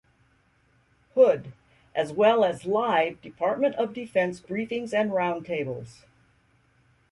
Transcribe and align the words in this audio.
Hood, 1.13 1.53
as 1.93 2.11
well 2.11 2.43
as 2.43 2.65
live 2.65 3.21
Department 3.21 3.75
of 3.75 3.93
Defense 3.93 4.39
briefings 4.41 4.95
and 4.99 5.11
roundtables. 5.11 6.05